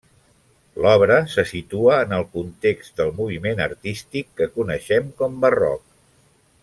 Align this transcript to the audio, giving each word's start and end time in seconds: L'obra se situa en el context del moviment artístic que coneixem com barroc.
L'obra 0.85 1.17
se 1.33 1.43
situa 1.49 1.99
en 2.05 2.15
el 2.17 2.25
context 2.37 2.95
del 3.03 3.13
moviment 3.19 3.61
artístic 3.67 4.33
que 4.41 4.49
coneixem 4.57 5.13
com 5.21 5.37
barroc. 5.45 5.85